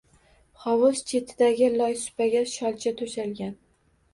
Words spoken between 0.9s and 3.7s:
chetidagi loysupaga sholcha to‘shalgan.